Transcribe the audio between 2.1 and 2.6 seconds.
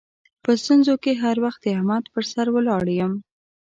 پر سر